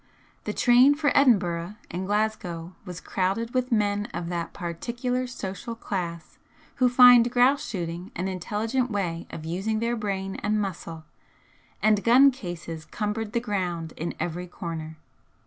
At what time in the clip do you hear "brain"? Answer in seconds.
9.95-10.37